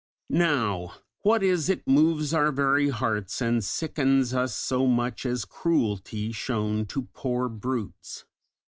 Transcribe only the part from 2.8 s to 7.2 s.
hearts and sickens us so much as cruelty shown to